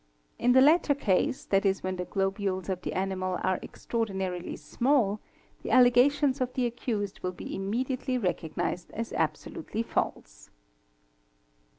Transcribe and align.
In 0.39 0.53
the 0.53 0.61
latter 0.61 0.95
case, 0.95 1.45
¢.e., 1.45 1.83
when 1.83 1.97
the 1.97 2.05
globules 2.05 2.69
of 2.69 2.81
the 2.81 2.93
animal 2.93 3.37
are 3.43 3.59
extraordinarily 3.61 4.55
small, 4.55 5.19
the 5.61 5.69
allegations 5.69 6.41
of 6.41 6.51
the 6.55 6.65
accused 6.65 7.19
will 7.19 7.33
be 7.33 7.53
immediately 7.55 8.17
Yecognised 8.17 8.89
as 8.95 9.13
absolutely 9.13 9.83
false. 9.83 10.49